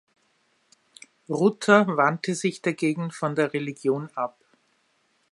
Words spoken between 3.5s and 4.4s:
Religion ab.